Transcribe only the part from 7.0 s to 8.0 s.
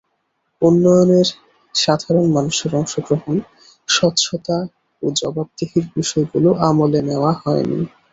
নেওয়া হয়নি।